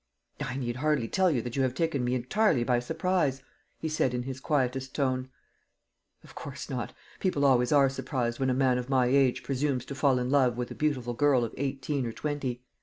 "I 0.43 0.57
need 0.57 0.77
hardly 0.77 1.07
tell 1.07 1.29
you 1.29 1.43
that 1.43 1.55
you 1.55 1.61
have 1.61 1.75
taken 1.75 2.03
me 2.03 2.15
entirely 2.15 2.63
by 2.63 2.79
surprise," 2.79 3.43
he 3.77 3.87
said 3.87 4.15
in 4.15 4.23
his 4.23 4.39
quietest 4.39 4.95
tone. 4.95 5.29
"Of 6.23 6.33
course 6.33 6.71
not. 6.71 6.91
People 7.19 7.45
always 7.45 7.71
are 7.71 7.87
surprised 7.87 8.39
when 8.39 8.49
a 8.49 8.55
man 8.55 8.79
of 8.79 8.89
my 8.89 9.05
age 9.05 9.43
presumes 9.43 9.85
to 9.85 9.93
fall 9.93 10.17
in 10.17 10.31
love 10.31 10.57
with 10.57 10.71
a 10.71 10.73
beautiful 10.75 11.13
girl 11.13 11.43
of 11.43 11.53
eighteen 11.55 12.07
or 12.07 12.11
twenty. 12.11 12.63